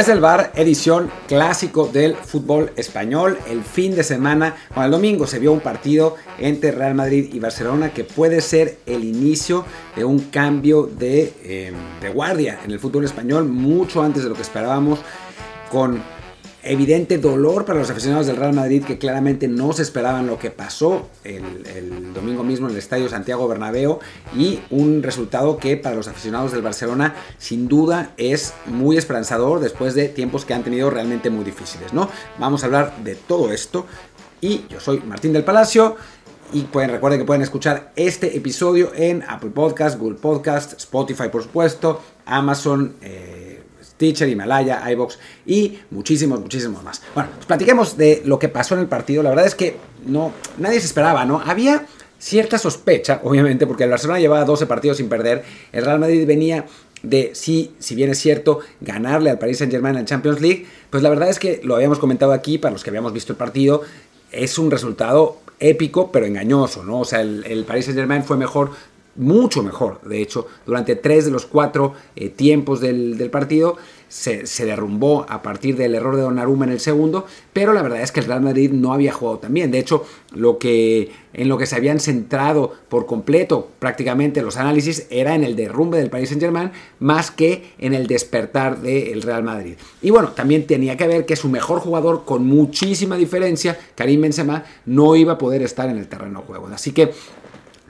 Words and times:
Desde 0.00 0.14
el 0.14 0.20
bar, 0.20 0.50
edición 0.54 1.10
clásico 1.28 1.86
del 1.86 2.14
fútbol 2.16 2.72
español. 2.76 3.36
El 3.46 3.62
fin 3.62 3.94
de 3.94 4.02
semana, 4.02 4.56
con 4.74 4.82
el 4.82 4.90
domingo 4.90 5.26
se 5.26 5.38
vio 5.38 5.52
un 5.52 5.60
partido 5.60 6.16
entre 6.38 6.70
Real 6.70 6.94
Madrid 6.94 7.28
y 7.34 7.38
Barcelona 7.38 7.92
que 7.92 8.04
puede 8.04 8.40
ser 8.40 8.78
el 8.86 9.04
inicio 9.04 9.66
de 9.96 10.06
un 10.06 10.20
cambio 10.30 10.84
de, 10.84 11.34
eh, 11.44 11.72
de 12.00 12.08
guardia 12.08 12.60
en 12.64 12.70
el 12.70 12.80
fútbol 12.80 13.04
español, 13.04 13.44
mucho 13.44 14.02
antes 14.02 14.22
de 14.22 14.30
lo 14.30 14.34
que 14.34 14.40
esperábamos, 14.40 15.00
con 15.70 16.02
evidente 16.62 17.18
dolor 17.18 17.64
para 17.64 17.78
los 17.78 17.90
aficionados 17.90 18.26
del 18.26 18.36
Real 18.36 18.52
Madrid 18.52 18.84
que 18.84 18.98
claramente 18.98 19.48
no 19.48 19.72
se 19.72 19.82
esperaban 19.82 20.26
lo 20.26 20.38
que 20.38 20.50
pasó 20.50 21.08
el, 21.24 22.12
domingo 22.12 22.42
mismo 22.44 22.66
en 22.66 22.72
el 22.72 22.78
Estadio 22.78 23.08
Santiago 23.08 23.48
Bernabéu 23.48 23.98
y 24.36 24.60
un 24.70 25.02
resultado 25.02 25.56
que 25.56 25.76
para 25.76 25.96
los 25.96 26.08
aficionados 26.08 26.52
del 26.52 26.62
Barcelona 26.62 27.14
sin 27.38 27.68
duda 27.68 28.12
es 28.16 28.52
muy 28.66 28.98
esperanzador 28.98 29.60
después 29.60 29.94
de 29.94 30.08
tiempos 30.08 30.44
que 30.44 30.54
han 30.54 30.62
tenido 30.62 30.90
realmente 30.90 31.30
muy 31.30 31.44
difíciles, 31.44 31.92
¿no? 31.92 32.10
Vamos 32.38 32.62
a 32.62 32.66
hablar 32.66 32.96
de 33.04 33.14
todo 33.14 33.52
esto 33.52 33.86
y 34.40 34.66
yo 34.68 34.80
soy 34.80 35.00
Martín 35.00 35.32
del 35.32 35.44
Palacio 35.44 35.96
y 36.52 36.62
pueden, 36.62 36.90
recuerden 36.90 37.20
que 37.20 37.26
pueden 37.26 37.42
escuchar 37.42 37.92
este 37.96 38.36
episodio 38.36 38.92
en 38.94 39.22
Apple 39.28 39.50
Podcast, 39.50 39.98
Google 39.98 40.18
Podcast, 40.18 40.74
Spotify 40.74 41.28
por 41.30 41.42
supuesto, 41.42 42.00
Amazon, 42.26 42.96
eh, 43.02 43.49
Teacher, 44.00 44.26
Himalaya, 44.26 44.82
iBox 44.92 45.18
y 45.44 45.78
muchísimos, 45.90 46.40
muchísimos 46.40 46.82
más. 46.82 47.02
Bueno, 47.14 47.28
pues 47.34 47.44
platiquemos 47.44 47.98
de 47.98 48.22
lo 48.24 48.38
que 48.38 48.48
pasó 48.48 48.74
en 48.74 48.80
el 48.80 48.86
partido. 48.86 49.22
La 49.22 49.28
verdad 49.28 49.44
es 49.44 49.54
que 49.54 49.76
no, 50.06 50.32
nadie 50.56 50.80
se 50.80 50.86
esperaba, 50.86 51.26
¿no? 51.26 51.38
Había 51.44 51.84
cierta 52.18 52.58
sospecha, 52.58 53.20
obviamente, 53.22 53.66
porque 53.66 53.84
el 53.84 53.90
Barcelona 53.90 54.18
llevaba 54.18 54.46
12 54.46 54.64
partidos 54.64 54.96
sin 54.96 55.10
perder. 55.10 55.44
El 55.70 55.84
Real 55.84 56.00
Madrid 56.00 56.26
venía 56.26 56.64
de 57.02 57.32
sí, 57.34 57.74
si 57.78 57.94
bien 57.94 58.08
es 58.08 58.18
cierto, 58.18 58.60
ganarle 58.80 59.28
al 59.28 59.38
Paris 59.38 59.58
Saint 59.58 59.70
Germain 59.70 59.96
en 59.98 60.06
Champions 60.06 60.40
League, 60.40 60.66
pues 60.88 61.02
la 61.02 61.10
verdad 61.10 61.28
es 61.28 61.38
que 61.38 61.60
lo 61.62 61.76
habíamos 61.76 61.98
comentado 61.98 62.32
aquí, 62.32 62.56
para 62.56 62.72
los 62.72 62.82
que 62.82 62.88
habíamos 62.88 63.12
visto 63.12 63.34
el 63.34 63.36
partido, 63.36 63.82
es 64.32 64.58
un 64.58 64.70
resultado 64.70 65.38
épico, 65.60 66.10
pero 66.10 66.24
engañoso, 66.24 66.84
¿no? 66.84 67.00
O 67.00 67.04
sea, 67.04 67.20
el, 67.20 67.64
Paris 67.66 67.84
Saint 67.84 67.98
Germain 67.98 68.24
fue 68.24 68.38
mejor 68.38 68.70
mucho 69.16 69.62
mejor, 69.62 70.00
de 70.02 70.22
hecho, 70.22 70.46
durante 70.66 70.96
tres 70.96 71.24
de 71.24 71.30
los 71.30 71.44
cuatro 71.46 71.94
eh, 72.16 72.28
tiempos 72.28 72.80
del, 72.80 73.28
partido 73.30 73.76
se, 74.08 74.44
derrumbó 74.64 75.26
a 75.28 75.42
partir 75.42 75.76
del 75.76 75.94
error 75.94 76.16
de 76.16 76.22
Donnarumma 76.22 76.64
en 76.64 76.72
el 76.72 76.80
segundo, 76.80 77.26
pero 77.52 77.72
la 77.72 77.82
verdad 77.82 78.02
es 78.02 78.12
que 78.12 78.20
el 78.20 78.26
Real 78.26 78.40
Madrid 78.40 78.70
no 78.70 78.92
había 78.92 79.12
jugado 79.12 79.38
tan 79.38 79.54
bien. 79.54 79.70
De 79.70 79.78
hecho, 79.78 80.04
lo 80.32 80.58
que, 80.58 81.10
en 81.32 81.48
lo 81.48 81.58
que 81.58 81.66
se 81.66 81.76
habían 81.76 82.00
centrado 82.00 82.72
por 82.88 83.06
completo 83.06 83.68
prácticamente 83.78 84.42
los 84.42 84.56
análisis 84.56 85.06
era 85.10 85.34
en 85.34 85.44
el 85.44 85.54
derrumbe 85.54 85.98
del 85.98 86.10
Paris 86.10 86.30
Saint-Germain 86.30 86.70
más 86.98 87.30
que 87.30 87.72
en 87.78 87.94
el 87.94 88.06
despertar 88.06 88.80
del 88.80 89.22
Real 89.22 89.42
Madrid. 89.42 89.74
Y 90.02 90.10
bueno, 90.10 90.30
también 90.30 90.66
tenía 90.66 90.96
que 90.96 91.06
ver 91.06 91.26
que 91.26 91.36
su 91.36 91.48
mejor 91.48 91.80
jugador, 91.80 92.24
con 92.24 92.46
muchísima 92.46 93.16
diferencia, 93.16 93.78
Karim 93.94 94.22
Benzema, 94.22 94.64
no 94.86 95.14
iba 95.16 95.34
a 95.34 95.38
poder 95.38 95.62
estar 95.62 95.88
en 95.88 95.98
el 95.98 96.08
terreno 96.08 96.40
de 96.40 96.46
juego. 96.46 96.68
Así 96.72 96.92
que 96.92 97.12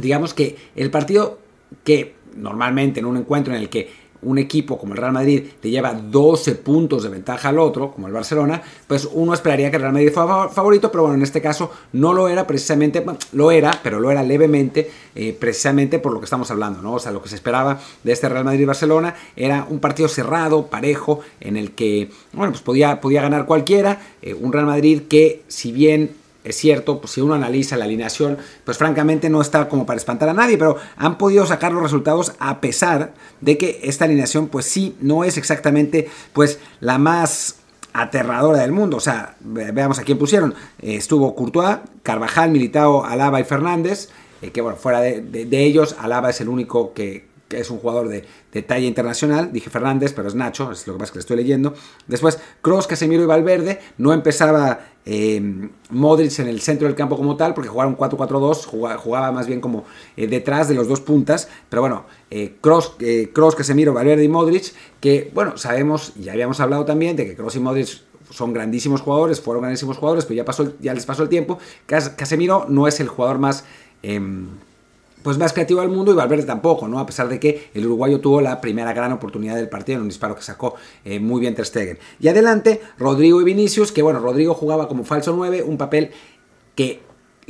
digamos 0.00 0.34
que 0.34 0.56
el 0.76 0.90
partido 0.90 1.38
que 1.84 2.14
normalmente 2.36 3.00
en 3.00 3.06
un 3.06 3.16
encuentro 3.16 3.54
en 3.54 3.60
el 3.60 3.68
que 3.68 4.00
un 4.22 4.38
equipo 4.38 4.78
como 4.78 4.92
el 4.92 4.98
Real 4.98 5.12
Madrid 5.12 5.44
le 5.62 5.70
lleva 5.70 5.94
12 5.94 6.56
puntos 6.56 7.02
de 7.02 7.08
ventaja 7.08 7.48
al 7.48 7.58
otro, 7.58 7.92
como 7.92 8.06
el 8.06 8.12
Barcelona, 8.12 8.62
pues 8.86 9.08
uno 9.12 9.32
esperaría 9.32 9.70
que 9.70 9.76
el 9.76 9.82
Real 9.82 9.94
Madrid 9.94 10.12
fuera 10.12 10.48
favorito, 10.48 10.90
pero 10.90 11.04
bueno, 11.04 11.16
en 11.16 11.22
este 11.22 11.40
caso 11.40 11.70
no 11.92 12.12
lo 12.12 12.28
era 12.28 12.46
precisamente, 12.46 13.04
lo 13.32 13.50
era, 13.50 13.80
pero 13.82 13.98
lo 14.00 14.10
era 14.10 14.22
levemente, 14.22 14.90
eh, 15.14 15.36
precisamente 15.38 15.98
por 15.98 16.12
lo 16.12 16.20
que 16.20 16.24
estamos 16.24 16.50
hablando, 16.50 16.82
¿no? 16.82 16.94
O 16.94 16.98
sea, 16.98 17.12
lo 17.12 17.22
que 17.22 17.28
se 17.28 17.34
esperaba 17.34 17.80
de 18.02 18.12
este 18.12 18.28
Real 18.28 18.44
Madrid-Barcelona 18.44 19.14
era 19.36 19.66
un 19.68 19.80
partido 19.80 20.08
cerrado, 20.08 20.66
parejo, 20.66 21.20
en 21.40 21.56
el 21.56 21.72
que, 21.72 22.10
bueno, 22.32 22.52
pues 22.52 22.62
podía, 22.62 23.00
podía 23.00 23.22
ganar 23.22 23.46
cualquiera, 23.46 24.00
eh, 24.22 24.34
un 24.34 24.52
Real 24.52 24.66
Madrid 24.66 25.02
que 25.08 25.42
si 25.48 25.72
bien 25.72 26.19
es 26.44 26.56
cierto, 26.56 27.00
pues 27.00 27.12
si 27.12 27.20
uno 27.20 27.34
analiza 27.34 27.76
la 27.76 27.84
alineación, 27.84 28.38
pues 28.64 28.78
francamente 28.78 29.28
no 29.28 29.40
está 29.40 29.68
como 29.68 29.84
para 29.86 29.98
espantar 29.98 30.28
a 30.28 30.34
nadie, 30.34 30.56
pero 30.56 30.76
han 30.96 31.18
podido 31.18 31.46
sacar 31.46 31.72
los 31.72 31.82
resultados 31.82 32.32
a 32.38 32.60
pesar 32.60 33.12
de 33.40 33.58
que 33.58 33.80
esta 33.82 34.06
alineación 34.06 34.48
pues 34.48 34.64
sí 34.64 34.96
no 35.00 35.24
es 35.24 35.36
exactamente 35.36 36.08
pues 36.32 36.58
la 36.80 36.98
más 36.98 37.56
aterradora 37.92 38.60
del 38.60 38.72
mundo. 38.72 38.96
O 38.96 39.00
sea, 39.00 39.36
veamos 39.40 39.98
a 39.98 40.02
quién 40.02 40.18
pusieron. 40.18 40.54
Estuvo 40.80 41.34
Courtois, 41.34 41.78
Carvajal, 42.02 42.50
Militao, 42.50 43.04
Alaba 43.04 43.40
y 43.40 43.44
Fernández. 43.44 44.08
Eh, 44.42 44.50
que 44.50 44.60
bueno, 44.60 44.78
fuera 44.78 45.00
de, 45.00 45.20
de, 45.20 45.64
ellos, 45.64 45.96
Alaba 45.98 46.30
es 46.30 46.40
el 46.40 46.48
único 46.48 46.94
que, 46.94 47.28
es 47.50 47.68
un 47.70 47.78
jugador 47.78 48.08
de, 48.08 48.22
talla 48.62 48.86
internacional. 48.86 49.52
Dije 49.52 49.70
Fernández, 49.70 50.12
pero 50.14 50.28
es 50.28 50.34
Nacho, 50.34 50.72
es 50.72 50.86
lo 50.86 50.94
que 50.94 51.00
pasa 51.00 51.12
que 51.12 51.18
le 51.18 51.20
estoy 51.20 51.36
leyendo. 51.36 51.74
Después, 52.06 52.38
Cross, 52.62 52.86
Casemiro 52.86 53.22
y 53.22 53.26
Valverde. 53.26 53.80
No 53.98 54.12
empezaba 54.12 54.80
eh, 55.06 55.68
Modric 55.90 56.38
en 56.38 56.48
el 56.48 56.60
centro 56.60 56.86
del 56.86 56.96
campo 56.96 57.16
como 57.16 57.36
tal, 57.36 57.54
porque 57.54 57.68
jugaron 57.68 57.96
4-4-2, 57.96 58.96
jugaba, 58.96 59.32
más 59.32 59.46
bien 59.46 59.60
como 59.60 59.84
eh, 60.16 60.26
detrás 60.26 60.68
de 60.68 60.74
los 60.74 60.88
dos 60.88 61.00
puntas. 61.00 61.48
Pero 61.68 61.82
bueno, 61.82 62.04
eh, 62.30 62.56
Cross, 62.60 62.96
Cross, 63.32 63.54
Casemiro, 63.54 63.92
Valverde 63.92 64.24
y 64.24 64.28
Modric, 64.28 64.72
que 65.00 65.30
bueno, 65.34 65.56
sabemos, 65.56 66.14
ya 66.16 66.32
habíamos 66.32 66.60
hablado 66.60 66.84
también 66.84 67.16
de 67.16 67.26
que 67.26 67.34
Cross 67.34 67.56
y 67.56 67.60
Modric 67.60 67.88
son 68.30 68.52
grandísimos 68.52 69.00
jugadores, 69.00 69.40
fueron 69.40 69.62
grandísimos 69.62 69.96
jugadores, 69.96 70.24
pero 70.24 70.36
ya, 70.36 70.44
pasó, 70.44 70.72
ya 70.80 70.94
les 70.94 71.04
pasó 71.04 71.22
el 71.22 71.28
tiempo. 71.28 71.58
Casemiro 71.86 72.66
no 72.68 72.86
es 72.86 73.00
el 73.00 73.08
jugador 73.08 73.38
más 73.38 73.64
em, 74.02 74.46
pues 75.22 75.38
más 75.38 75.52
creativo 75.52 75.80
del 75.80 75.90
mundo 75.90 76.12
y 76.12 76.14
Valverde 76.14 76.44
tampoco, 76.44 76.88
¿no? 76.88 76.98
A 76.98 77.06
pesar 77.06 77.28
de 77.28 77.38
que 77.38 77.70
el 77.74 77.86
uruguayo 77.86 78.20
tuvo 78.20 78.40
la 78.40 78.60
primera 78.60 78.92
gran 78.92 79.12
oportunidad 79.12 79.56
del 79.56 79.68
partido 79.68 79.96
en 79.96 80.02
un 80.02 80.08
disparo 80.08 80.34
que 80.34 80.42
sacó 80.42 80.74
eh, 81.04 81.20
muy 81.20 81.40
bien 81.40 81.54
Ter 81.54 81.66
Stegen. 81.66 81.98
Y 82.20 82.28
adelante, 82.28 82.80
Rodrigo 82.98 83.40
y 83.40 83.44
Vinicius, 83.44 83.92
que 83.92 84.02
bueno, 84.02 84.20
Rodrigo 84.20 84.54
jugaba 84.54 84.88
como 84.88 85.04
falso 85.04 85.34
9, 85.36 85.62
un 85.62 85.76
papel 85.76 86.10
que 86.74 87.00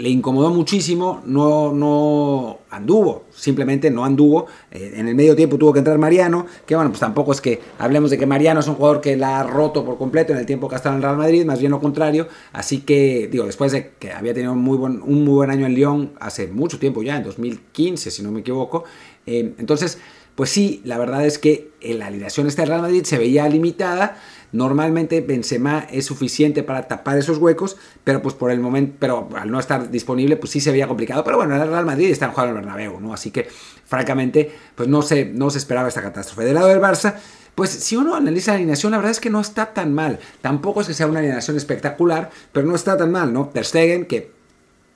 le 0.01 0.09
incomodó 0.09 0.51
muchísimo, 0.51 1.21
no, 1.27 1.73
no 1.73 2.61
anduvo, 2.71 3.25
simplemente 3.35 3.91
no 3.91 4.05
anduvo. 4.05 4.47
Eh, 4.71 4.95
en 4.97 5.09
el 5.09 5.15
medio 5.15 5.37
tiempo 5.37 5.59
tuvo 5.59 5.73
que 5.73 5.81
entrar 5.81 5.99
Mariano, 5.99 6.47
que 6.67 6.75
bueno, 6.75 6.91
pues 6.91 7.01
tampoco 7.01 7.33
es 7.33 7.41
que 7.41 7.61
hablemos 7.79 8.11
de 8.11 8.19
que 8.19 8.27
Mariano 8.27 8.61
es 8.61 8.69
un 8.69 8.77
jugador 8.77 9.01
que 9.01 9.17
la 9.17 9.41
ha 9.41 9.43
roto 9.43 9.85
por 9.85 9.99
completo 9.99 10.33
en 10.33 10.39
el 10.39 10.47
tiempo 10.47 10.69
que 10.69 10.77
ha 10.77 10.79
estado 10.79 10.97
en 10.97 11.03
Real 11.03 11.17
Madrid, 11.17 11.45
más 11.45 11.61
bien 11.61 11.73
lo 11.73 11.81
contrario. 11.81 12.29
Así 12.53 12.81
que, 12.81 13.29
digo, 13.31 13.45
después 13.45 13.73
de 13.73 13.91
que 13.99 14.13
había 14.13 14.33
tenido 14.33 14.53
un 14.53 14.61
muy 14.61 14.79
buen, 14.79 15.51
año 15.51 15.67
en 15.67 15.75
Lyon 15.75 16.13
hace 16.19 16.47
mucho 16.49 16.79
tiempo 16.79 17.03
ya, 17.03 17.17
en 17.17 17.25
2015, 17.25 18.11
si 18.11 18.23
no 18.23 18.33
me 18.33 18.41
equivoco, 18.41 18.85
eh, 19.27 19.55
entonces, 19.59 19.99
pues 20.35 20.51
sí, 20.51 20.81
la 20.85 20.97
verdad 20.99 21.27
es 21.27 21.39
que 21.39 21.71
la 21.83 22.07
alineación 22.07 22.47
este 22.47 22.65
Real 22.65 22.81
Madrid 22.81 23.05
se 23.05 23.19
veía 23.19 23.49
limitada. 23.49 24.17
Normalmente 24.53 25.21
Benzema 25.21 25.87
es 25.91 26.07
suficiente 26.07 26.63
para 26.63 26.89
tapar 26.89 27.19
esos 27.19 27.39
huecos, 27.39 27.77
pero 28.05 28.21
pues 28.21 28.35
por 28.35 28.51
el 28.51 28.61
momento, 28.61 28.97
pero 28.99 29.29
al 29.37 29.51
no 29.51 29.61
estar 29.61 29.91
disponible, 29.91 30.37
pues 30.37 30.51
sí 30.51 30.61
se 30.61 30.73
veía 30.73 30.89
complicado. 30.89 31.23
Pero 31.25 31.37
bueno, 31.37 31.55
el 31.55 31.69
Real 31.69 31.87
Madrid 31.87 32.11
está 32.11 32.29
jugando 32.29 32.53
en 32.53 32.59
el 32.59 32.65
Bernabéu, 32.65 33.01
¿no? 33.01 33.13
Así 33.13 33.31
que, 33.31 33.49
francamente, 33.85 34.53
pues 34.75 34.89
no 34.89 35.03
se, 35.03 35.27
no 35.27 35.51
se 35.51 35.59
esperaba 35.59 35.89
esta 35.89 36.03
catástrofe. 36.03 36.45
Del 36.45 36.55
lado 36.55 36.69
del 36.69 36.81
Barça, 36.81 37.15
pues 37.55 37.71
si 37.71 37.97
uno 37.97 38.15
analiza 38.15 38.53
la 38.53 38.57
alineación, 38.57 38.93
la 38.93 38.99
verdad 38.99 39.13
es 39.13 39.21
que 39.21 39.31
no 39.31 39.41
está 39.41 39.73
tan 39.73 39.93
mal. 39.93 40.19
Tampoco 40.41 40.81
es 40.81 40.87
que 40.87 40.95
sea 40.95 41.07
una 41.07 41.21
alineación 41.21 41.57
espectacular, 41.57 42.31
pero 42.53 42.67
no 42.67 42.75
está 42.75 42.97
tan 42.97 43.13
mal, 43.13 43.33
¿no? 43.33 43.49
Ter 43.49 43.67
que 44.07 44.33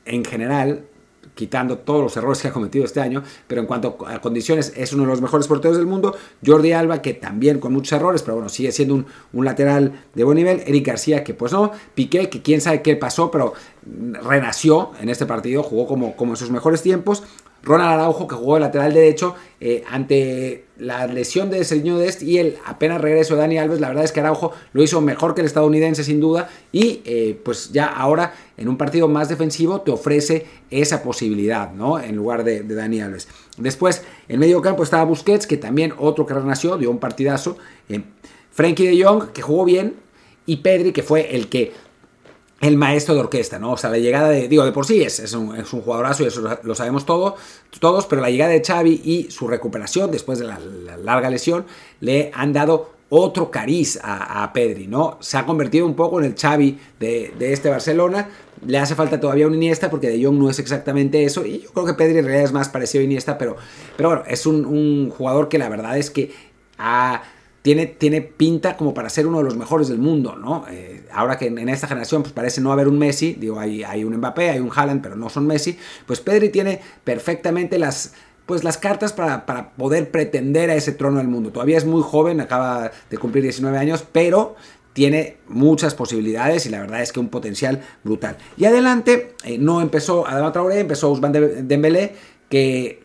en 0.06 0.24
general 0.24 0.84
quitando 1.34 1.78
todos 1.78 2.02
los 2.02 2.16
errores 2.16 2.40
que 2.40 2.48
ha 2.48 2.52
cometido 2.52 2.84
este 2.84 3.00
año, 3.00 3.22
pero 3.46 3.60
en 3.60 3.66
cuanto 3.66 3.98
a 4.06 4.20
condiciones 4.20 4.72
es 4.76 4.92
uno 4.92 5.04
de 5.04 5.10
los 5.10 5.20
mejores 5.20 5.46
porteros 5.46 5.76
del 5.76 5.86
mundo. 5.86 6.16
Jordi 6.44 6.72
Alba, 6.72 7.02
que 7.02 7.14
también 7.14 7.58
con 7.58 7.72
muchos 7.72 7.92
errores, 7.92 8.22
pero 8.22 8.34
bueno, 8.34 8.48
sigue 8.48 8.72
siendo 8.72 8.94
un, 8.94 9.06
un 9.32 9.44
lateral 9.44 10.04
de 10.14 10.24
buen 10.24 10.36
nivel. 10.36 10.62
Eric 10.66 10.86
García, 10.86 11.24
que 11.24 11.34
pues 11.34 11.52
no. 11.52 11.72
Piqué, 11.94 12.28
que 12.28 12.42
quién 12.42 12.60
sabe 12.60 12.82
qué 12.82 12.96
pasó, 12.96 13.30
pero 13.30 13.54
renació 14.22 14.92
en 15.00 15.08
este 15.08 15.26
partido, 15.26 15.62
jugó 15.62 15.86
como, 15.86 16.16
como 16.16 16.32
en 16.32 16.36
sus 16.36 16.50
mejores 16.50 16.82
tiempos. 16.82 17.22
Ronald 17.64 17.92
Araujo, 17.92 18.28
que 18.28 18.34
jugó 18.34 18.54
de 18.54 18.60
lateral 18.60 18.92
derecho 18.92 19.34
eh, 19.60 19.82
ante 19.90 20.66
la 20.76 21.06
lesión 21.06 21.50
de 21.50 21.64
Sergio 21.64 21.96
Dest 21.96 22.22
y 22.22 22.38
el 22.38 22.58
apenas 22.66 23.00
regreso 23.00 23.34
de 23.34 23.40
Dani 23.40 23.58
Alves. 23.58 23.80
La 23.80 23.88
verdad 23.88 24.04
es 24.04 24.12
que 24.12 24.20
Araujo 24.20 24.52
lo 24.72 24.82
hizo 24.82 25.00
mejor 25.00 25.34
que 25.34 25.40
el 25.40 25.46
estadounidense, 25.46 26.04
sin 26.04 26.20
duda. 26.20 26.50
Y 26.72 27.00
eh, 27.04 27.40
pues 27.42 27.72
ya 27.72 27.86
ahora, 27.86 28.34
en 28.56 28.68
un 28.68 28.76
partido 28.76 29.08
más 29.08 29.28
defensivo, 29.28 29.80
te 29.80 29.90
ofrece 29.90 30.46
esa 30.70 31.02
posibilidad, 31.02 31.72
¿no? 31.72 31.98
En 31.98 32.16
lugar 32.16 32.44
de, 32.44 32.62
Dani 32.62 33.00
Alves. 33.00 33.28
Después, 33.56 34.02
en 34.28 34.40
medio 34.40 34.60
campo 34.60 34.82
estaba 34.82 35.04
Busquets, 35.04 35.46
que 35.46 35.56
también 35.56 35.94
otro 35.98 36.26
que 36.26 36.34
renació, 36.34 36.76
dio 36.76 36.90
un 36.90 36.98
partidazo. 36.98 37.56
Eh, 37.88 38.02
Frankie 38.50 38.86
de 38.86 39.02
Jong, 39.02 39.32
que 39.32 39.42
jugó 39.42 39.64
bien. 39.64 39.96
Y 40.46 40.58
Pedri, 40.58 40.92
que 40.92 41.02
fue 41.02 41.34
el 41.34 41.48
que 41.48 41.72
el 42.60 42.76
maestro 42.76 43.14
de 43.14 43.20
orquesta, 43.20 43.58
¿no? 43.58 43.72
O 43.72 43.76
sea, 43.76 43.90
la 43.90 43.98
llegada 43.98 44.30
de, 44.30 44.48
digo, 44.48 44.64
de 44.64 44.72
por 44.72 44.86
sí 44.86 45.02
es, 45.02 45.18
es, 45.18 45.34
un, 45.34 45.56
es 45.56 45.72
un, 45.72 45.82
jugadorazo 45.82 46.22
y 46.22 46.26
eso 46.26 46.58
lo 46.62 46.74
sabemos 46.74 47.04
todo, 47.04 47.36
todos, 47.80 48.06
pero 48.06 48.22
la 48.22 48.30
llegada 48.30 48.52
de 48.52 48.62
Xavi 48.64 49.02
y 49.04 49.30
su 49.30 49.48
recuperación 49.48 50.10
después 50.10 50.38
de 50.38 50.46
la, 50.46 50.58
larga 51.02 51.30
lesión 51.30 51.66
le 52.00 52.30
han 52.32 52.52
dado 52.52 52.92
otro 53.10 53.50
cariz 53.50 53.98
a, 54.02 54.50
Pedri, 54.52 54.86
¿no? 54.86 55.18
Se 55.20 55.36
ha 55.36 55.44
convertido 55.44 55.86
un 55.86 55.94
poco 55.94 56.20
en 56.20 56.26
el 56.26 56.34
Xavi 56.34 56.78
de, 56.98 57.34
este 57.38 57.68
Barcelona, 57.68 58.28
le 58.66 58.78
hace 58.78 58.94
falta 58.94 59.20
todavía 59.20 59.46
un 59.46 59.54
Iniesta 59.54 59.90
porque 59.90 60.08
De 60.08 60.24
Jong 60.24 60.38
no 60.38 60.48
es 60.48 60.58
exactamente 60.58 61.22
eso 61.22 61.44
y 61.44 61.60
yo 61.60 61.70
creo 61.70 61.84
que 61.84 61.94
Pedri 61.94 62.18
en 62.18 62.24
realidad 62.24 62.46
es 62.46 62.52
más 62.52 62.68
parecido 62.70 63.02
a 63.02 63.04
Iniesta, 63.04 63.36
pero, 63.36 63.56
pero 63.96 64.08
bueno, 64.08 64.24
es 64.26 64.46
un, 64.46 64.64
un 64.64 65.10
jugador 65.10 65.48
que 65.48 65.58
la 65.58 65.68
verdad 65.68 65.98
es 65.98 66.10
que 66.10 66.32
ha 66.78 67.22
tiene, 67.64 67.86
tiene 67.86 68.20
pinta 68.20 68.76
como 68.76 68.92
para 68.92 69.08
ser 69.08 69.26
uno 69.26 69.38
de 69.38 69.44
los 69.44 69.56
mejores 69.56 69.88
del 69.88 69.96
mundo, 69.96 70.36
¿no? 70.36 70.66
Eh, 70.68 71.06
ahora 71.10 71.38
que 71.38 71.46
en, 71.46 71.66
esta 71.70 71.88
generación 71.88 72.20
pues 72.20 72.34
parece 72.34 72.60
no 72.60 72.70
haber 72.70 72.88
un 72.88 72.98
Messi, 72.98 73.32
digo, 73.40 73.58
hay, 73.58 73.82
hay 73.82 74.04
un 74.04 74.14
Mbappé, 74.18 74.50
hay 74.50 74.58
un 74.58 74.70
Haaland, 74.70 75.00
pero 75.00 75.16
no 75.16 75.30
son 75.30 75.46
Messi, 75.46 75.78
pues 76.04 76.20
Pedri 76.20 76.50
tiene 76.50 76.82
perfectamente 77.04 77.78
las 77.78 78.12
pues 78.44 78.64
las 78.64 78.76
cartas 78.76 79.14
para, 79.14 79.46
para, 79.46 79.70
poder 79.70 80.10
pretender 80.10 80.68
a 80.68 80.74
ese 80.74 80.92
trono 80.92 81.16
del 81.16 81.28
mundo. 81.28 81.52
Todavía 81.52 81.78
es 81.78 81.86
muy 81.86 82.02
joven, 82.02 82.42
acaba 82.42 82.90
de 83.08 83.16
cumplir 83.16 83.42
19 83.44 83.78
años, 83.78 84.04
pero 84.12 84.56
tiene 84.92 85.38
muchas 85.48 85.94
posibilidades 85.94 86.66
y 86.66 86.68
la 86.68 86.80
verdad 86.80 87.00
es 87.00 87.12
que 87.12 87.20
un 87.20 87.30
potencial 87.30 87.80
brutal. 88.02 88.36
Y 88.58 88.66
adelante, 88.66 89.36
eh, 89.44 89.56
no 89.56 89.80
empezó 89.80 90.28
Adama 90.28 90.52
Traoré, 90.52 90.80
empezó 90.80 91.08
Ousmane 91.08 91.40
Dembélé, 91.40 92.14
que 92.50 93.03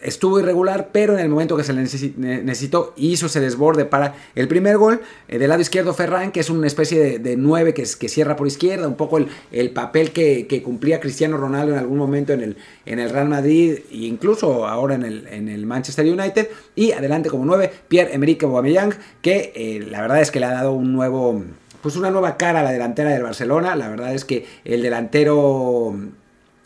estuvo 0.00 0.38
irregular, 0.38 0.90
pero 0.92 1.14
en 1.14 1.20
el 1.20 1.28
momento 1.28 1.56
que 1.56 1.64
se 1.64 1.72
le 1.72 1.82
necesitó 1.82 2.94
hizo 2.96 3.26
ese 3.26 3.40
desborde 3.40 3.84
para 3.84 4.14
el 4.34 4.48
primer 4.48 4.78
gol. 4.78 5.00
Eh, 5.28 5.38
del 5.38 5.48
lado 5.48 5.60
izquierdo 5.60 5.94
Ferran, 5.94 6.30
que 6.30 6.40
es 6.40 6.50
una 6.50 6.66
especie 6.66 7.18
de, 7.18 7.36
nueve 7.36 7.74
que, 7.74 7.82
que, 7.82 8.08
cierra 8.08 8.36
por 8.36 8.46
izquierda, 8.46 8.86
un 8.86 8.96
poco 8.96 9.18
el, 9.50 9.70
papel 9.70 10.12
que, 10.12 10.62
cumplía 10.64 11.00
Cristiano 11.00 11.36
Ronaldo 11.36 11.72
en 11.72 11.78
algún 11.78 11.98
momento 11.98 12.32
en 12.32 12.42
el, 12.42 12.56
en 12.86 12.98
el 12.98 13.10
Real 13.10 13.28
Madrid 13.28 13.78
e 13.90 13.96
incluso 13.96 14.66
ahora 14.66 14.94
en 14.94 15.04
el, 15.04 15.26
en 15.28 15.48
el 15.48 15.66
Manchester 15.66 16.06
United. 16.06 16.48
Y 16.74 16.92
adelante 16.92 17.28
como 17.28 17.44
nueve, 17.44 17.70
Pierre-Emerick 17.88 18.44
Aubameyang, 18.44 18.94
que 19.20 19.52
eh, 19.54 19.86
la 19.90 20.00
verdad 20.00 20.20
es 20.20 20.30
que 20.30 20.40
le 20.40 20.46
ha 20.46 20.52
dado 20.52 20.72
un 20.72 20.92
nuevo... 20.92 21.42
Pues 21.82 21.94
una 21.94 22.10
nueva 22.10 22.36
cara 22.36 22.60
a 22.60 22.62
la 22.64 22.72
delantera 22.72 23.10
del 23.10 23.22
Barcelona. 23.22 23.76
La 23.76 23.88
verdad 23.88 24.12
es 24.12 24.24
que 24.24 24.44
el 24.64 24.82
delantero 24.82 25.94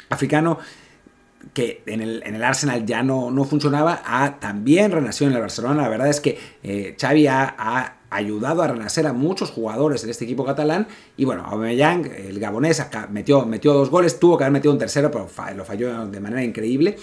africano 0.09 0.59
que 1.55 1.83
en 1.87 2.01
el, 2.01 2.23
en 2.25 2.35
el, 2.35 2.45
Arsenal 2.45 2.85
ya 2.87 3.03
no, 3.03 3.31
no 3.31 3.45
funcionaba, 3.45 4.03
ha 4.05 4.39
también 4.41 4.91
renacido 4.91 5.31
en 5.31 5.37
el 5.37 5.43
Barcelona. 5.43 5.83
La 5.83 5.89
verdad 5.89 6.09
es 6.09 6.21
que 6.21 6.39
eh, 6.63 6.97
Xavi 7.01 7.27
ha, 7.27 7.97
ayudado 8.11 8.61
a 8.63 8.69
renacer 8.69 9.07
a 9.07 9.15
muchos 9.15 9.51
jugadores 9.51 10.05
en 10.05 10.11
este 10.11 10.25
equipo 10.25 10.45
catalán. 10.45 10.87
Y 11.17 11.25
bueno, 11.25 11.45
Aubameyang, 11.47 12.05
el 12.05 12.39
gabonés, 12.39 12.85
metió, 13.11 13.47
metió 13.47 13.73
dos 13.73 13.89
goles, 13.89 14.19
tuvo 14.19 14.37
que 14.37 14.45
haber 14.45 14.53
metido 14.53 14.73
un 14.73 14.79
tercero, 14.79 15.11
pero 15.11 15.29
lo 15.57 15.65
falló 15.65 16.07
de 16.07 16.21
manera 16.21 16.45
increíble. 16.45 16.97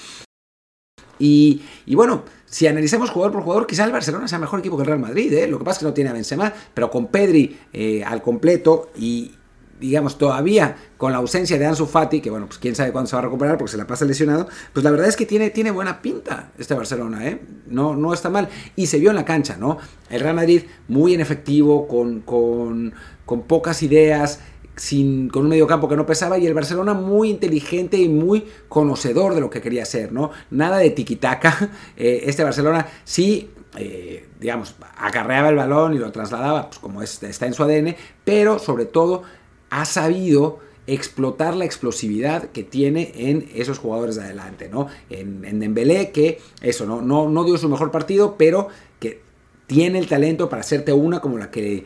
Y, 1.19 1.61
bueno, 1.87 2.23
si 2.45 2.65
analizamos 2.65 3.09
jugador 3.09 3.33
por 3.33 3.43
jugador, 3.43 3.67
quizá 3.67 3.83
el 3.83 3.91
Barcelona 3.91 4.27
sea 4.27 4.39
mejor 4.39 4.59
equipo 4.59 4.77
que 4.77 4.83
el 4.83 4.87
Real 4.87 4.99
Madrid. 4.99 5.33
¿eh? 5.33 5.47
Lo 5.47 5.59
que 5.59 5.65
pasa 5.65 5.77
es 5.77 5.79
que 5.79 5.85
no 5.85 5.93
tiene 5.93 6.09
a 6.09 6.13
Benzema, 6.13 6.53
pero 6.73 6.89
con 6.89 7.07
Pedri 7.07 7.57
eh, 7.73 8.03
al 8.05 8.21
completo 8.21 8.89
y, 8.97 9.31
digamos, 9.79 10.17
todavía 10.17 10.75
con 10.97 11.11
la 11.11 11.19
ausencia 11.19 11.57
de 11.57 11.65
Ansu 11.65 11.85
Fati, 11.85 12.21
que 12.21 12.29
bueno, 12.29 12.47
pues 12.47 12.59
quién 12.59 12.75
sabe 12.75 12.91
cuándo 12.91 13.09
se 13.09 13.15
va 13.15 13.21
a 13.21 13.25
recuperar 13.25 13.57
porque 13.57 13.71
se 13.71 13.77
la 13.77 13.87
pasa 13.87 14.05
lesionado, 14.05 14.47
pues 14.73 14.83
la 14.83 14.91
verdad 14.91 15.07
es 15.07 15.15
que 15.15 15.25
tiene, 15.25 15.49
tiene 15.49 15.71
buena 15.71 16.01
pinta 16.01 16.51
este 16.57 16.73
Barcelona, 16.73 17.27
¿eh? 17.27 17.41
No, 17.67 17.95
no 17.95 18.13
está 18.13 18.29
mal. 18.29 18.49
Y 18.75 18.87
se 18.87 18.99
vio 18.99 19.09
en 19.09 19.15
la 19.15 19.25
cancha, 19.25 19.57
¿no? 19.57 19.77
El 20.09 20.21
Real 20.21 20.35
Madrid 20.35 20.63
muy 20.87 21.13
inefectivo, 21.13 21.87
con, 21.87 22.21
con, 22.21 22.93
con 23.25 23.43
pocas 23.43 23.81
ideas, 23.83 24.39
sin, 24.75 25.29
con 25.29 25.43
un 25.43 25.49
mediocampo 25.49 25.87
que 25.87 25.95
no 25.95 26.05
pesaba, 26.05 26.37
y 26.37 26.47
el 26.47 26.53
Barcelona 26.53 26.93
muy 26.93 27.29
inteligente 27.29 27.97
y 27.97 28.09
muy 28.09 28.45
conocedor 28.67 29.35
de 29.35 29.41
lo 29.41 29.49
que 29.49 29.61
quería 29.61 29.83
hacer, 29.83 30.11
¿no? 30.11 30.31
Nada 30.51 30.77
de 30.77 30.89
tiquitaca. 30.91 31.69
Eh, 31.97 32.23
este 32.27 32.45
Barcelona 32.45 32.87
sí 33.03 33.49
eh, 33.77 34.27
digamos, 34.39 34.75
acarreaba 34.97 35.49
el 35.49 35.55
balón 35.55 35.93
y 35.93 35.99
lo 35.99 36.11
trasladaba, 36.11 36.69
pues 36.69 36.79
como 36.79 37.01
está 37.01 37.45
en 37.45 37.53
su 37.53 37.63
ADN, 37.63 37.95
pero 38.23 38.57
sobre 38.57 38.85
todo 38.85 39.23
ha 39.69 39.85
sabido 39.85 40.59
explotar 40.87 41.55
la 41.55 41.65
explosividad 41.65 42.49
que 42.51 42.63
tiene 42.63 43.11
en 43.15 43.47
esos 43.53 43.77
jugadores 43.77 44.15
de 44.15 44.23
adelante, 44.23 44.69
¿no? 44.69 44.87
En, 45.09 45.45
en 45.45 45.59
Dembélé, 45.59 46.11
que 46.11 46.39
eso, 46.61 46.85
¿no? 46.85 47.01
No, 47.01 47.29
no 47.29 47.43
dio 47.43 47.57
su 47.57 47.69
mejor 47.69 47.91
partido, 47.91 48.35
pero 48.37 48.69
que 48.99 49.21
tiene 49.67 49.99
el 49.99 50.07
talento 50.07 50.49
para 50.49 50.61
hacerte 50.61 50.91
una 50.91 51.19
como 51.19 51.37
la 51.37 51.51
que, 51.51 51.85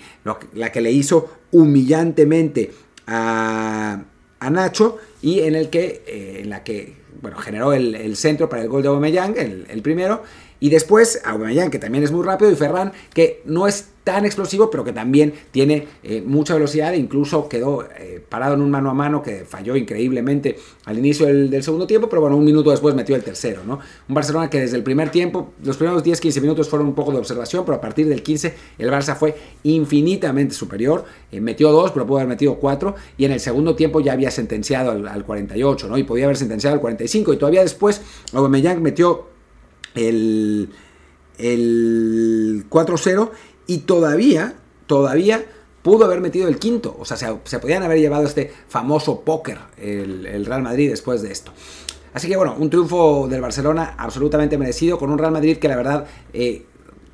la 0.53 0.71
que 0.71 0.81
le 0.81 0.91
hizo 0.91 1.29
humillantemente 1.51 2.71
a, 3.07 4.03
Nacho 4.49 4.97
y 5.21 5.39
en 5.41 5.55
el 5.55 5.69
que, 5.69 6.03
eh, 6.05 6.41
en 6.43 6.49
la 6.49 6.63
que 6.63 6.95
bueno, 7.21 7.37
generó 7.37 7.71
el, 7.71 8.15
centro 8.17 8.49
para 8.49 8.61
el 8.61 8.67
gol 8.67 8.81
de 8.81 8.89
Aubameyang, 8.89 9.35
el, 9.37 9.65
el 9.69 9.81
primero, 9.81 10.23
y 10.59 10.69
después 10.69 11.21
Aubameyang, 11.23 11.71
que 11.71 11.79
también 11.79 12.03
es 12.03 12.11
muy 12.11 12.25
rápido, 12.25 12.51
y 12.51 12.55
Ferran, 12.55 12.91
que 13.13 13.41
no 13.45 13.67
es 13.67 13.89
tan 14.03 14.25
explosivo, 14.25 14.69
pero 14.69 14.83
que 14.83 14.91
también 14.91 15.33
tiene 15.51 15.87
eh, 16.03 16.21
mucha 16.25 16.53
velocidad 16.53 16.93
e 16.93 16.97
incluso 16.97 17.47
quedó 17.47 17.87
eh, 17.97 18.21
parado 18.27 18.55
en 18.55 18.61
un 18.61 18.69
mano 18.69 18.89
a 18.89 18.93
mano 18.93 19.21
que 19.21 19.45
falló 19.45 19.75
increíblemente 19.75 20.57
al 20.85 20.97
inicio 20.97 21.25
del, 21.27 21.63
segundo 21.63 21.87
tiempo, 21.87 22.09
pero 22.09 22.21
bueno, 22.21 22.35
un 22.35 22.43
minuto 22.43 22.71
después 22.71 22.93
metió 22.95 23.15
el 23.15 23.23
tercero, 23.23 23.63
¿no? 23.65 23.79
Un 24.09 24.15
Barcelona 24.15 24.49
que 24.49 24.59
desde 24.59 24.75
el 24.75 24.83
primer 24.83 25.09
tiempo, 25.09 25.53
los 25.63 25.77
primeros 25.77 26.03
10-15 26.03 26.41
minutos 26.41 26.67
fueron 26.67 26.87
un 26.87 26.95
poco 26.95 27.11
de 27.11 27.19
observación, 27.19 27.63
pero 27.65 27.77
a 27.77 27.81
partir 27.81 28.07
del 28.07 28.21
15 28.21 28.53
el 28.77 28.89
Barça 28.89 29.15
fue 29.15 29.35
infinitamente 29.63 30.53
superior, 30.53 31.05
eh, 31.31 31.39
metió 31.39 31.71
dos, 31.71 31.91
pero 31.91 32.05
pudo 32.05 32.17
haber 32.17 32.27
metido 32.27 32.55
cuatro, 32.55 32.95
y 33.17 33.23
en 33.25 33.31
el 33.31 33.39
segundo 33.39 33.75
tiempo 33.75 34.01
ya 34.01 34.13
había 34.13 34.31
sentenciado 34.31 34.91
al, 34.91 35.23
48, 35.23 35.87
¿no? 35.87 35.97
Y 35.97 36.03
podía 36.03 36.25
haber 36.25 36.37
sentenciado 36.37 36.73
al 36.73 36.81
45, 36.81 37.33
y 37.33 37.37
todavía 37.37 37.61
después 37.61 38.01
Aubameyang 38.33 38.81
metió 38.81 39.27
el, 39.95 40.69
el 41.37 42.65
4-0 42.69 43.29
y 43.67 43.79
todavía, 43.79 44.55
todavía 44.87 45.45
pudo 45.83 46.05
haber 46.05 46.21
metido 46.21 46.47
el 46.47 46.57
quinto. 46.57 46.95
O 46.99 47.05
sea, 47.05 47.17
se, 47.17 47.59
podían 47.59 47.83
haber 47.83 47.99
llevado 47.99 48.25
este 48.25 48.51
famoso 48.67 49.21
póker 49.21 49.59
el, 49.77 50.45
Real 50.45 50.63
Madrid 50.63 50.89
después 50.89 51.21
de 51.21 51.31
esto. 51.31 51.51
Así 52.13 52.27
que 52.27 52.37
bueno, 52.37 52.55
un 52.57 52.69
triunfo 52.69 53.27
del 53.27 53.41
Barcelona 53.41 53.95
absolutamente 53.97 54.57
merecido 54.57 54.97
con 54.97 55.09
un 55.11 55.17
Real 55.17 55.31
Madrid 55.31 55.57
que 55.57 55.67
la 55.67 55.75
verdad 55.75 56.05
eh, 56.31 56.65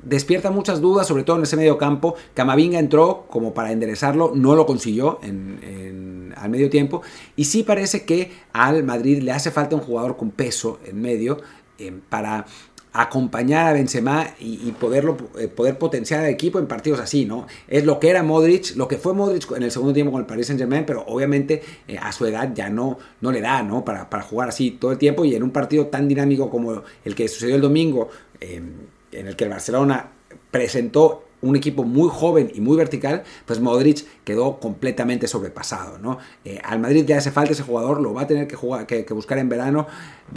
despierta 0.02 0.50
muchas 0.50 0.80
dudas, 0.80 1.06
sobre 1.06 1.24
todo 1.24 1.36
en 1.36 1.42
ese 1.42 1.56
medio 1.56 1.78
campo. 1.78 2.14
Camavinga 2.34 2.78
entró 2.78 3.26
como 3.30 3.54
para 3.54 3.72
enderezarlo, 3.72 4.32
no 4.34 4.54
lo 4.54 4.66
consiguió 4.66 5.18
en, 5.22 6.34
al 6.36 6.50
medio 6.50 6.70
tiempo. 6.70 7.02
Y 7.34 7.44
sí 7.44 7.62
parece 7.62 8.04
que 8.04 8.30
al 8.52 8.84
Madrid 8.84 9.22
le 9.22 9.32
hace 9.32 9.50
falta 9.50 9.74
un 9.74 9.82
jugador 9.82 10.16
con 10.16 10.30
peso 10.30 10.78
en 10.84 11.00
medio 11.00 11.38
eh, 11.78 11.98
para 12.08 12.44
acompañar 12.92 13.68
a 13.68 13.72
Benzema 13.72 14.34
y, 14.40 14.72
poderlo, 14.72 15.16
eh, 15.38 15.46
poder 15.48 15.78
potenciar 15.78 16.20
al 16.20 16.30
equipo 16.30 16.58
en 16.58 16.66
partidos 16.66 16.98
así, 16.98 17.24
¿no? 17.24 17.46
Es 17.68 17.84
lo 17.84 18.00
que 18.00 18.10
era 18.10 18.22
Modric, 18.22 18.74
lo 18.76 18.88
que 18.88 18.96
fue 18.96 19.14
Modric 19.14 19.50
en 19.52 19.62
el 19.62 19.70
segundo 19.70 19.92
tiempo 19.92 20.10
con 20.10 20.20
el 20.20 20.26
Paris 20.26 20.48
Saint 20.48 20.60
Germain, 20.60 20.84
pero 20.84 21.04
obviamente 21.06 21.62
eh, 21.86 21.98
a 21.98 22.10
su 22.10 22.26
edad 22.26 22.50
ya 22.52 22.68
no, 22.68 22.98
no 23.20 23.30
le 23.30 23.40
da, 23.40 23.62
¿no? 23.62 23.84
Para, 23.84 24.10
para, 24.10 24.22
jugar 24.24 24.48
así 24.48 24.72
todo 24.72 24.90
el 24.90 24.98
tiempo 24.98 25.24
y 25.24 25.34
en 25.34 25.42
un 25.42 25.50
partido 25.50 25.86
tan 25.86 26.08
dinámico 26.08 26.50
como 26.50 26.82
el 27.04 27.14
que 27.14 27.28
sucedió 27.28 27.54
el 27.54 27.60
domingo, 27.60 28.08
em, 28.40 28.72
en 29.12 29.26
el 29.26 29.36
que 29.36 29.44
el 29.44 29.50
Barcelona 29.50 30.10
presentó 30.50 31.24
un 31.42 31.56
equipo 31.56 31.84
muy 31.84 32.10
joven 32.12 32.50
y 32.54 32.60
muy 32.60 32.76
vertical, 32.76 33.22
pues 33.46 33.60
Modric 33.60 34.04
quedó 34.24 34.58
completamente 34.58 35.26
sobrepasado, 35.26 35.98
¿no? 35.98 36.18
Eh, 36.44 36.60
al 36.62 36.80
Madrid 36.80 37.04
le 37.06 37.14
hace 37.14 37.30
falta 37.30 37.52
ese 37.52 37.62
jugador, 37.62 38.00
lo 38.00 38.12
va 38.12 38.22
a 38.22 38.26
tener 38.26 38.46
que, 38.46 38.56
jugar, 38.56 38.86
que 38.86 39.14
buscar 39.14 39.38
en 39.38 39.48
verano, 39.48 39.86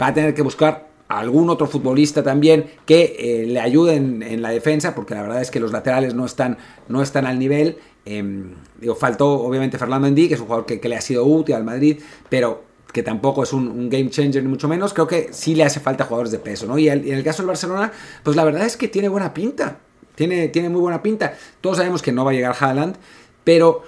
va 0.00 0.08
a 0.08 0.14
tener 0.14 0.34
que 0.34 0.42
buscar 0.42 0.93
algún 1.08 1.50
otro 1.50 1.66
futbolista 1.66 2.22
también 2.22 2.66
que 2.86 3.16
eh, 3.18 3.46
le 3.46 3.60
ayude 3.60 3.96
en, 3.96 4.42
la 4.42 4.50
defensa, 4.50 4.94
porque 4.94 5.14
la 5.14 5.22
verdad 5.22 5.42
es 5.42 5.50
que 5.50 5.60
los 5.60 5.72
laterales 5.72 6.14
no 6.14 6.24
están, 6.24 6.58
no 6.88 7.02
están 7.02 7.26
al 7.26 7.38
nivel. 7.38 7.78
Em, 8.04 8.54
digo, 8.80 8.94
faltó 8.94 9.30
obviamente 9.30 9.78
Fernando 9.78 10.06
Mendy, 10.06 10.28
que 10.28 10.34
es 10.34 10.40
un 10.40 10.46
jugador 10.46 10.66
que, 10.66 10.88
le 10.88 10.96
ha 10.96 11.00
sido 11.00 11.24
útil 11.24 11.54
al 11.54 11.64
Madrid, 11.64 12.00
pero 12.28 12.64
que 12.92 13.02
tampoco 13.02 13.42
es 13.42 13.52
un, 13.52 13.90
game 13.90 14.08
changer 14.08 14.42
ni 14.42 14.48
mucho 14.48 14.68
menos. 14.68 14.94
Creo 14.94 15.06
que 15.06 15.28
sí 15.32 15.54
le 15.54 15.64
hace 15.64 15.80
falta 15.80 16.04
jugadores 16.04 16.32
de 16.32 16.38
peso, 16.38 16.66
¿no? 16.66 16.78
Y, 16.78 16.88
en 16.88 17.06
el 17.06 17.24
caso 17.24 17.42
del 17.42 17.48
Barcelona, 17.48 17.92
pues 18.22 18.36
la 18.36 18.44
verdad 18.44 18.64
es 18.64 18.76
que 18.76 18.88
tiene 18.88 19.08
buena 19.08 19.34
pinta. 19.34 19.78
Tiene, 20.14 20.48
tiene 20.48 20.68
muy 20.68 20.80
buena 20.80 21.02
pinta. 21.02 21.34
Todos 21.60 21.78
sabemos 21.78 22.00
que 22.02 22.12
no 22.12 22.24
va 22.24 22.30
a 22.30 22.34
llegar 22.34 22.54
Haaland, 22.58 22.96
pero 23.42 23.82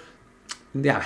ya, 0.74 1.02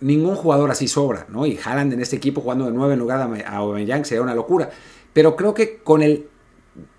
ningún 0.00 0.34
jugador 0.34 0.70
así 0.70 0.88
sobra, 0.88 1.26
¿no? 1.28 1.46
Y 1.46 1.58
Haaland 1.62 1.92
en 1.92 2.00
este 2.00 2.16
equipo 2.16 2.40
jugando 2.40 2.66
de 2.66 2.72
9 2.72 2.94
en 2.94 2.98
lugar 3.00 3.30
de 3.30 3.44
a 3.44 3.56
Aubameyang 3.56 4.04
sería 4.04 4.22
una 4.22 4.34
locura. 4.34 4.70
Pero 5.12 5.36
creo 5.36 5.54
que 5.54 5.78
con 5.78 6.02
el, 6.02 6.26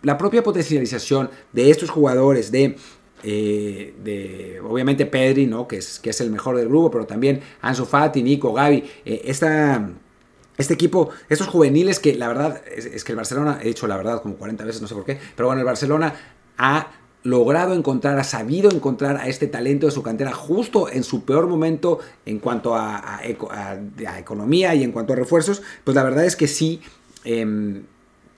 la 0.02 0.18
propia 0.18 0.44
potencialización 0.44 1.30
de 1.54 1.70
estos 1.70 1.90
jugadores, 1.90 2.52
de, 2.52 2.76
eh, 3.24 3.94
de 4.04 4.62
obviamente 4.62 5.06
Pedri, 5.06 5.48
¿no? 5.48 5.68
que, 5.68 5.78
es, 5.78 6.00
que 6.00 6.10
es 6.10 6.22
el 6.22 6.32
mejor 6.32 6.58
del 6.58 6.68
grupo, 6.68 6.92
pero 6.92 7.06
también 7.06 7.42
Ansu 7.62 7.86
Fati, 7.86 8.24
Nico, 8.24 8.54
Gaby, 8.54 8.84
eh, 9.06 9.22
este 9.26 10.74
equipo, 10.74 11.10
estos 11.30 11.48
juveniles 11.48 12.00
que 12.00 12.16
la 12.16 12.28
verdad 12.28 12.62
es, 12.68 13.04
que 13.04 13.12
el 13.14 13.16
Barcelona, 13.16 13.60
he 13.62 13.68
dicho 13.68 13.88
la 13.88 13.98
verdad 13.98 14.22
como 14.22 14.36
40 14.36 14.66
veces, 14.66 14.82
no 14.82 14.88
sé 14.88 14.96
por 14.96 15.06
qué, 15.06 15.20
pero 15.36 15.48
bueno, 15.48 15.62
el 15.62 15.66
Barcelona 15.66 16.14
ha 16.58 16.92
logrado 17.24 17.76
encontrar, 17.76 18.18
ha 18.18 18.24
sabido 18.24 18.72
encontrar 18.72 19.18
a 19.18 19.28
este 19.28 19.48
talento 19.48 19.86
de 19.86 19.92
su 19.92 20.02
cantera 20.02 20.32
justo 20.34 20.90
en 20.90 21.04
su 21.04 21.24
peor 21.24 21.48
momento 21.48 22.00
en 22.26 22.40
cuanto 22.40 22.76
a, 22.76 23.22
economía 24.18 24.74
y 24.74 24.84
en 24.84 24.92
cuanto 24.92 25.14
a 25.14 25.16
refuerzos, 25.16 25.62
pues 25.84 25.94
la 25.96 26.04
verdad 26.04 26.26
es 26.26 26.36
que 26.36 26.48
sí. 26.48 26.82
Eh, 27.24 27.84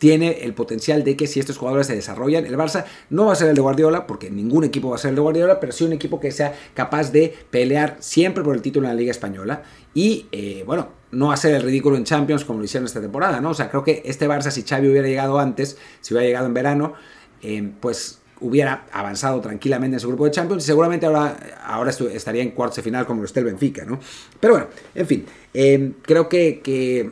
tiene 0.03 0.39
el 0.41 0.53
potencial 0.53 1.05
de 1.05 1.15
que 1.15 1.27
si 1.27 1.39
estos 1.39 1.57
jugadores 1.57 1.87
se 1.87 1.95
desarrollan, 1.95 2.45
el 2.45 2.57
Barça 2.57 2.83
no 3.09 3.27
va 3.27 3.31
a 3.31 3.35
ser 3.37 3.47
el 3.47 3.55
de 3.55 3.61
Guardiola, 3.61 4.05
porque 4.05 4.29
ningún 4.29 4.65
equipo 4.65 4.89
va 4.89 4.95
a 4.95 4.97
ser 4.97 5.11
el 5.11 5.15
de 5.15 5.21
Guardiola, 5.21 5.61
pero 5.61 5.71
sí 5.71 5.85
un 5.85 5.93
equipo 5.93 6.19
que 6.19 6.29
sea 6.33 6.53
capaz 6.73 7.13
de 7.13 7.33
pelear 7.49 7.95
siempre 8.01 8.43
por 8.43 8.53
el 8.53 8.61
título 8.61 8.85
en 8.85 8.95
la 8.95 8.99
Liga 8.99 9.11
Española 9.11 9.63
y, 9.93 10.27
eh, 10.33 10.63
bueno, 10.65 10.89
no 11.11 11.31
hacer 11.31 11.55
el 11.55 11.61
ridículo 11.61 11.95
en 11.95 12.03
Champions 12.03 12.43
como 12.43 12.59
lo 12.59 12.65
hicieron 12.65 12.85
esta 12.85 12.99
temporada, 12.99 13.39
¿no? 13.39 13.51
O 13.51 13.53
sea, 13.53 13.69
creo 13.69 13.85
que 13.85 14.01
este 14.03 14.27
Barça, 14.27 14.51
si 14.51 14.63
Xavi 14.63 14.89
hubiera 14.89 15.07
llegado 15.07 15.39
antes, 15.39 15.77
si 16.01 16.13
hubiera 16.13 16.27
llegado 16.27 16.47
en 16.47 16.53
verano, 16.53 16.95
eh, 17.41 17.71
pues 17.79 18.19
hubiera 18.41 18.87
avanzado 18.91 19.39
tranquilamente 19.39 19.95
en 19.95 19.99
su 20.01 20.09
grupo 20.09 20.25
de 20.25 20.31
Champions 20.31 20.65
y 20.65 20.65
seguramente 20.65 21.05
ahora, 21.05 21.37
ahora 21.63 21.91
estaría 21.91 22.43
en 22.43 22.51
cuartos 22.51 22.75
de 22.75 22.81
final 22.81 23.05
como 23.05 23.21
lo 23.21 23.25
está 23.25 23.39
el 23.39 23.45
Benfica, 23.45 23.85
¿no? 23.85 24.01
Pero 24.37 24.55
bueno, 24.55 24.67
en 24.95 25.07
fin, 25.07 25.25
em, 25.53 25.93
creo 26.01 26.27
que, 26.27 26.59
que 26.59 27.09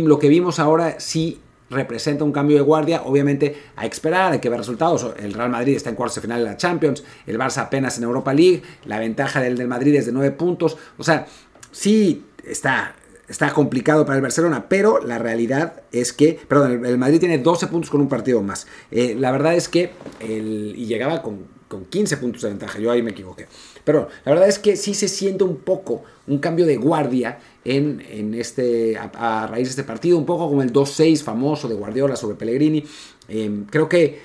lo 0.00 0.18
que 0.18 0.28
vimos 0.28 0.58
ahora 0.58 0.98
sí 0.98 1.38
representa 1.70 2.24
un 2.24 2.32
cambio 2.32 2.56
de 2.56 2.62
guardia. 2.62 3.02
Obviamente 3.04 3.56
hay 3.76 3.88
que 3.88 3.94
esperar, 3.94 4.32
hay 4.32 4.40
que 4.40 4.48
ver 4.48 4.58
resultados. 4.58 5.14
El 5.18 5.32
Real 5.32 5.50
Madrid 5.50 5.76
está 5.76 5.90
en 5.90 5.96
cuartos 5.96 6.16
de 6.16 6.20
final 6.22 6.40
de 6.40 6.50
la 6.50 6.56
Champions, 6.56 7.04
el 7.26 7.38
Barça 7.38 7.58
apenas 7.58 7.96
en 7.98 8.04
Europa 8.04 8.34
League, 8.34 8.62
la 8.84 8.98
ventaja 8.98 9.40
del, 9.40 9.56
del 9.56 9.68
Madrid 9.68 9.94
es 9.94 10.06
de 10.06 10.12
9 10.12 10.32
puntos. 10.32 10.76
O 10.98 11.04
sea, 11.04 11.26
sí 11.70 12.24
está, 12.44 12.94
está 13.28 13.52
complicado 13.52 14.04
para 14.04 14.16
el 14.16 14.22
Barcelona, 14.22 14.66
pero 14.68 15.04
la 15.04 15.18
realidad 15.18 15.82
es 15.92 16.12
que, 16.12 16.38
perdón, 16.48 16.84
el, 16.84 16.98
Madrid 16.98 17.20
tiene 17.20 17.38
12 17.38 17.68
puntos 17.68 17.90
con 17.90 18.00
un 18.00 18.08
partido 18.08 18.42
más. 18.42 18.66
Eh, 18.90 19.16
la 19.18 19.30
verdad 19.30 19.54
es 19.54 19.68
que, 19.68 19.92
el, 20.20 20.74
y 20.76 20.86
llegaba 20.86 21.22
con, 21.22 21.46
con 21.68 21.84
15 21.84 22.16
puntos 22.16 22.42
de 22.42 22.48
ventaja, 22.48 22.78
yo 22.80 22.90
ahí 22.90 23.02
me 23.02 23.12
equivoqué. 23.12 23.46
Pero 23.84 24.08
la 24.24 24.32
verdad 24.32 24.48
es 24.48 24.58
que 24.58 24.76
sí 24.76 24.94
se 24.94 25.08
siente 25.08 25.44
un 25.44 25.56
poco 25.56 26.02
un 26.26 26.38
cambio 26.38 26.66
de 26.66 26.76
guardia 26.76 27.38
en, 27.64 28.02
en 28.08 28.34
este, 28.34 28.96
a, 28.96 29.46
raíz 29.46 29.68
de 29.68 29.70
este 29.70 29.84
partido, 29.84 30.18
un 30.18 30.26
poco 30.26 30.48
como 30.48 30.62
el 30.62 30.72
2-6 30.72 31.22
famoso 31.22 31.68
de 31.68 31.74
Guardiola 31.74 32.16
sobre 32.16 32.36
Pellegrini. 32.36 32.84
Em, 33.28 33.64
creo 33.66 33.88
que, 33.88 34.20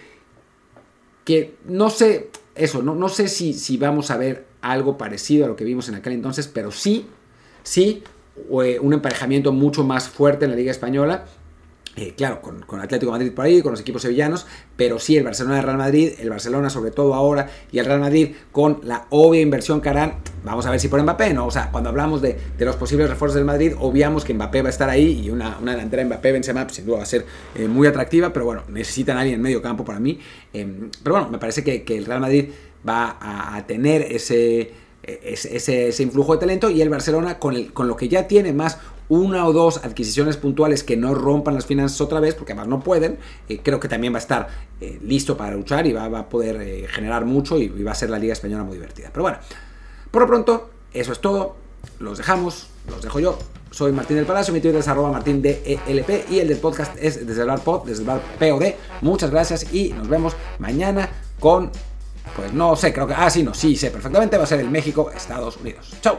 que 1.24 1.56
no 1.66 1.90
sé, 1.90 2.30
eso, 2.56 2.82
no, 2.82 2.96
no 2.96 3.10
sé 3.10 3.28
si, 3.28 3.54
si 3.54 3.78
vamos 3.78 4.12
a 4.12 4.18
ver 4.18 4.46
algo 4.62 4.98
parecido 4.98 5.46
a 5.46 5.48
lo 5.48 5.56
que 5.56 5.64
vimos 5.64 5.90
en 5.90 5.96
aquel 5.96 6.14
entonces, 6.14 6.48
pero 6.48 6.72
sí, 6.72 7.08
sí, 7.64 8.04
eh, 8.64 8.80
un 8.80 8.94
emparejamiento 8.94 9.52
mucho 9.52 9.84
más 9.84 10.10
fuerte 10.10 10.46
en 10.46 10.52
la 10.52 10.58
Liga 10.58 10.72
Española 10.72 11.26
eh, 11.98 12.14
claro, 12.16 12.42
con, 12.42 12.62
con, 12.64 12.82
Atlético 12.82 13.14
Madrid 13.14 13.32
por 13.32 13.46
ahí, 13.46 13.62
con 13.62 13.72
los 13.72 13.80
equipos 13.80 14.02
sevillanos, 14.02 14.46
pero 14.76 15.00
sí 15.00 15.16
el 15.16 15.24
Barcelona 15.24 15.60
el 15.60 15.64
Real 15.64 15.78
Madrid, 15.78 16.12
el 16.20 16.30
Barcelona 16.30 16.70
sobre 16.70 16.92
todo 16.92 17.14
ahora, 17.14 17.50
y 17.72 17.80
el 17.80 17.86
Real 17.86 18.02
Madrid 18.02 18.36
con 18.52 18.82
la 18.84 19.06
obvia 19.12 19.40
inversión 19.40 19.80
que 19.80 19.90
harán, 19.90 20.16
vamos 20.46 20.66
a 20.66 20.72
ver 20.72 20.80
si 20.80 20.88
por 20.88 21.02
Mbappé, 21.02 21.34
¿no? 21.34 21.48
O 21.48 21.52
sea, 21.52 21.72
cuando 21.72 21.90
hablamos 21.90 22.22
de, 22.22 22.38
los 22.60 22.76
posibles 22.76 23.10
refuerzos 23.10 23.36
del 23.36 23.46
Madrid, 23.46 23.74
obviamos 23.80 24.24
que 24.24 24.34
Mbappé 24.34 24.62
va 24.62 24.70
a 24.70 24.72
estar 24.72 24.90
ahí 24.90 25.22
y 25.26 25.30
una, 25.30 25.58
una 25.62 25.74
delantera 25.74 26.06
Mbappé 26.06 26.32
Benzema 26.32 26.64
pues, 26.64 26.76
sin 26.78 26.86
duda 26.86 26.98
va 26.98 27.04
a 27.04 27.08
ser 27.08 27.26
eh, 27.56 27.68
muy 27.68 27.88
atractiva, 27.88 28.32
pero 28.32 28.46
bueno, 28.46 28.64
necesitan 28.70 29.18
a 29.18 29.22
alguien 29.22 29.36
en 29.36 29.42
medio 29.42 29.62
campo 29.62 29.84
para 29.84 30.00
mí. 30.00 30.20
Em, 30.54 30.90
pero 31.04 31.16
bueno, 31.16 31.30
me 31.30 31.38
parece 31.38 31.64
que, 31.64 31.84
el 31.96 32.06
Real 32.06 32.20
Madrid 32.20 32.50
va 32.88 33.18
a 33.20 33.66
tener 33.66 34.04
ese 34.04 34.86
ese, 35.04 35.88
ese, 35.88 36.04
influjo 36.04 36.34
de 36.34 36.40
talento 36.40 36.68
y 36.70 36.82
el 36.82 36.90
Barcelona 36.90 37.38
con, 37.38 37.56
el, 37.56 37.72
con 37.74 37.88
lo 37.88 37.96
que 37.96 38.10
ya 38.10 38.28
tiene 38.28 38.54
más 38.54 38.80
una 39.10 39.46
o 39.46 39.54
dos 39.54 39.78
adquisiciones 39.84 40.38
puntuales 40.38 40.84
que 40.84 40.98
no 40.98 41.14
rompan 41.14 41.54
las 41.54 41.66
finanzas 41.66 42.02
otra 42.02 42.20
vez, 42.20 42.36
porque 42.36 42.54
además 42.54 42.68
no 42.68 42.80
pueden, 42.82 43.18
eh, 43.48 43.60
creo 43.62 43.80
que 43.80 43.88
también 43.88 44.14
va 44.14 44.18
a 44.18 44.22
estar 44.22 44.48
eh, 44.82 45.00
listo 45.04 45.38
para 45.38 45.56
luchar 45.56 45.86
y 45.86 45.94
va, 45.94 46.06
a 46.06 46.30
poder 46.30 46.62
eh, 46.62 46.88
generar 46.90 47.26
mucho 47.26 47.60
y, 47.60 47.68
va 47.68 47.92
a 47.92 47.96
ser 47.96 48.10
la 48.10 48.20
Liga 48.20 48.34
Española 48.34 48.64
muy 48.64 48.76
divertida. 48.76 49.10
Pero 49.12 49.24
bueno, 49.24 49.38
por 50.16 50.22
lo 50.22 50.28
pronto, 50.30 50.70
eso 50.94 51.12
es 51.12 51.20
todo. 51.20 51.58
Los 52.00 52.18
dejamos, 52.18 52.68
los 52.88 53.02
dejo 53.02 53.20
yo. 53.20 53.38
Soy 53.70 53.92
Martín 53.92 54.16
del 54.16 54.26
Palacio, 54.26 54.54
mi 54.54 54.62
Twitter 54.62 54.80
es 54.80 54.88
arroba 54.88 55.12
martín 55.12 55.42
DELP 55.42 56.32
y 56.32 56.40
el 56.40 56.48
del 56.48 56.58
podcast 56.58 56.96
es 56.98 57.28
desde 57.28 57.42
el 57.42 57.48
bar 57.50 57.60
pod, 57.60 57.86
desde 57.86 58.04
el 58.04 58.08
bar 58.08 58.22
POD. 58.40 58.76
Muchas 59.02 59.30
gracias 59.30 59.74
y 59.74 59.90
nos 59.92 60.08
vemos 60.08 60.34
mañana 60.58 61.10
con 61.38 61.70
pues 62.34 62.54
no 62.54 62.78
sé, 62.78 62.94
creo 62.94 63.08
que. 63.08 63.14
Ah, 63.14 63.30
sí, 63.30 63.44
no, 63.44 63.54
sí 63.54 63.76
sé 63.76 63.92
perfectamente. 63.92 64.38
Va 64.38 64.46
a 64.46 64.48
ser 64.48 64.62
el 64.62 64.70
México-Estados 64.70 65.58
Unidos. 65.58 65.94
¡Chao! 66.02 66.18